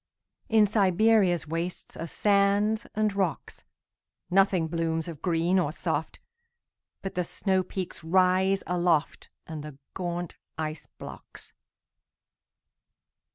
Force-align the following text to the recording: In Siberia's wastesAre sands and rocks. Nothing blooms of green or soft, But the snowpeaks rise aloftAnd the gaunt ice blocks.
In 0.49 0.65
Siberia's 0.65 1.45
wastesAre 1.45 2.09
sands 2.09 2.87
and 2.95 3.13
rocks. 3.13 3.63
Nothing 4.31 4.67
blooms 4.67 5.07
of 5.07 5.21
green 5.21 5.59
or 5.59 5.71
soft, 5.71 6.19
But 7.03 7.13
the 7.13 7.21
snowpeaks 7.21 8.01
rise 8.03 8.63
aloftAnd 8.65 9.61
the 9.61 9.77
gaunt 9.93 10.37
ice 10.57 10.87
blocks. 10.97 11.53